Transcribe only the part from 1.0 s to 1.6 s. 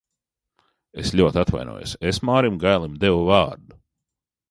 Es ļoti